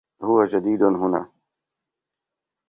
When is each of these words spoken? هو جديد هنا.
هو 0.21 0.45
جديد 0.45 0.83
هنا. 0.83 1.29